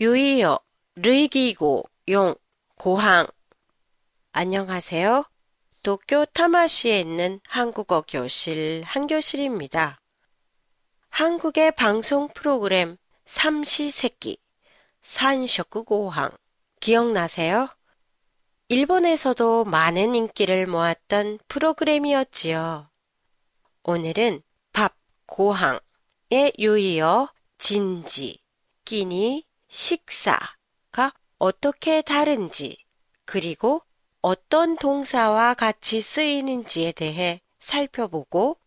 [0.00, 0.60] 유이어,
[0.94, 2.36] 르이기고, 용,
[2.76, 3.26] 고항.
[4.30, 5.24] 안녕하세요.
[5.82, 10.00] 도쿄 타마시에 있는 한국어 교실 한교실입니다.
[11.08, 14.38] 한국의 방송 프로그램 삼시세끼,
[15.02, 16.30] 산셔쿠고항
[16.78, 17.68] 기억나세요?
[18.68, 22.88] 일본에서도 많은 인기를 모았던 프로그램이었지요.
[23.82, 24.42] 오늘은
[24.72, 24.94] 밥,
[25.26, 28.40] 고항에 유의어, 진지,
[28.84, 32.84] 끼니, 식사가 어떻게 다른지,
[33.24, 33.82] 그리고
[34.20, 38.58] 어떤 동사와 같이 쓰이는지에 대해 살펴보고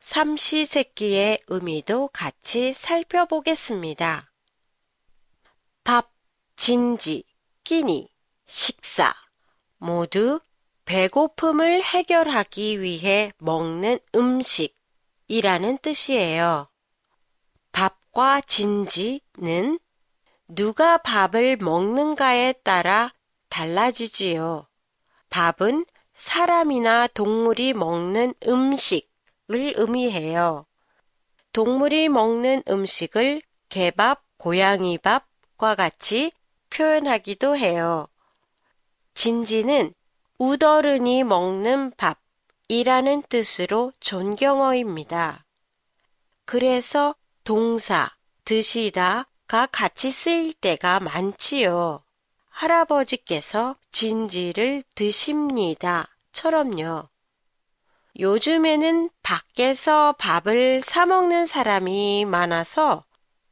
[0.00, 4.30] 삼시세끼의 의미도 같이 살펴보겠습니다.
[5.84, 6.12] 밥,
[6.56, 7.24] 진지,
[7.64, 8.10] 끼니,
[8.46, 9.14] 식사
[9.78, 10.40] 모두
[10.84, 16.68] 배고픔을 해결하기 위해 먹는 음식이라는 뜻이에요.
[17.72, 19.78] 밥과 진지는
[20.48, 23.12] 누가 밥을 먹는가에 따라
[23.50, 24.66] 달라지지요.
[25.28, 30.64] 밥은 사람이나 동물이 먹는 음식을 의미해요.
[31.52, 36.32] 동물이 먹는 음식을 개밥, 고양이밥과 같이
[36.70, 38.08] 표현하기도 해요.
[39.12, 39.92] 진지는
[40.38, 45.44] 우더른이 먹는 밥이라는 뜻으로 존경어입니다.
[46.46, 48.10] 그래서 동사,
[48.44, 52.02] 드시다 가 같이 쓰일 때가 많지요.
[52.50, 56.14] 할아버지께서 진지를 드십니다.
[56.32, 57.08] 처럼요.
[58.18, 63.04] 요즘에는 밖에서 밥을 사먹는 사람이 많아서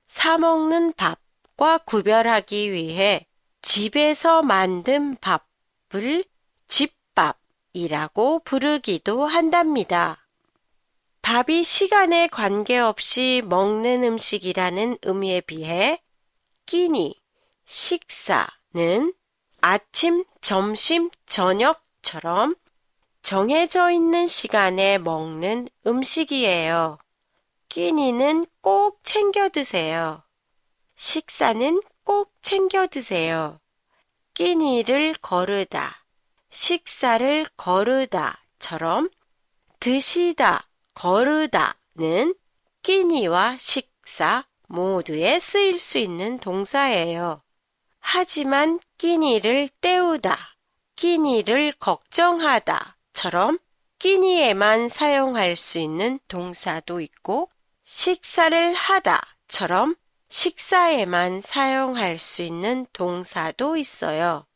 [0.07, 3.27] 사먹는 밥과 구별하기 위해
[3.63, 6.25] 집에서 만든 밥을
[6.69, 10.26] 집밥이라고 부르기도 한답니다.
[11.27, 16.01] 밥이 시간에 관계없이 먹는 음식이라는 의미에 비해
[16.67, 17.21] 끼니,
[17.65, 19.13] 식사는
[19.61, 22.55] 아침, 점심, 저녁처럼
[23.25, 26.99] 정해져 있는 시간에 먹는 음식이에요.
[27.71, 30.23] 끼니는 꼭 챙겨 드세요.
[30.95, 33.59] 식사는 꼭 챙겨 드세요.
[34.33, 36.05] 끼니를 거르다,
[36.51, 39.11] 식사를 거르다처럼
[39.81, 40.66] 드시다,
[40.97, 42.35] 거르다는
[42.83, 47.43] 끼니와 식사 모두에 쓰일 수 있는 동사예요.
[48.01, 50.57] 하지만 끼니를 때우다,
[50.97, 53.59] 끼니를 걱정하다처럼
[53.99, 57.51] 끼니에만 사용할 수 있는 동사도 있고
[57.85, 59.97] 식사를 하다처럼
[60.31, 64.47] 식사에만 사용할 수 있는 동사도 있어요.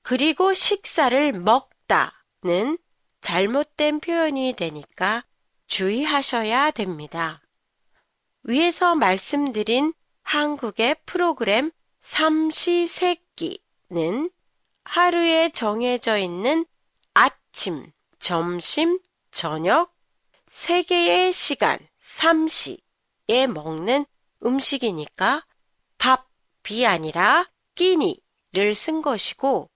[0.00, 2.78] 그리고 식사를 먹다는
[3.20, 5.24] 잘못된 표현이 되니까
[5.66, 7.42] 주의하셔야 됩니다.
[8.44, 13.60] 위에서 말씀드린 한국의 프로그램 삼시세끼는
[14.84, 16.64] 하루에 정해져 있는
[17.14, 19.00] 아침, 점심,
[19.30, 19.92] 저녁
[20.48, 24.06] 세 개의 시간 삼시에 먹는
[24.44, 25.44] 음식이니까
[25.98, 29.70] 밥이 아니라 끼니를 쓴 것이고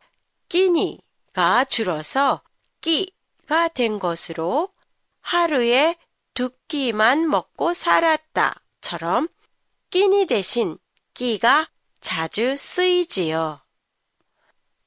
[0.48, 2.42] 끼니가 줄어서
[2.80, 4.72] 끼가 된 것으로
[5.20, 5.96] 하루에
[6.34, 9.28] 두 끼만 먹고 살았다처럼
[9.90, 10.78] 끼니 대신
[11.14, 11.68] 끼가
[12.00, 13.60] 자주 쓰이지요.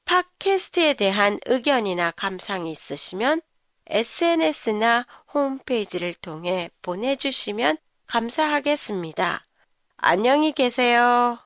[0.04, 3.40] 팟캐스트에 대한 의견이나 감상이 있으시면
[3.86, 9.46] SNS나 홈페이지를 통해 보내주시면 감사하겠습니다.
[9.96, 11.38] 안녕히 계세요.